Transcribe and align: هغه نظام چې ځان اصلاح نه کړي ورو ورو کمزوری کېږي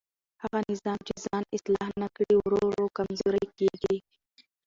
هغه 0.43 0.59
نظام 0.71 0.99
چې 1.07 1.13
ځان 1.25 1.43
اصلاح 1.55 1.89
نه 2.01 2.07
کړي 2.15 2.33
ورو 2.37 2.59
ورو 2.69 2.85
کمزوری 2.97 3.47
کېږي 3.57 3.95